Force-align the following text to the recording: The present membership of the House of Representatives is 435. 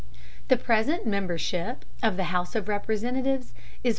The 0.47 0.57
present 0.57 1.05
membership 1.05 1.85
of 2.01 2.17
the 2.17 2.23
House 2.33 2.55
of 2.55 2.67
Representatives 2.67 3.49
is 3.83 3.83
435. 3.83 3.89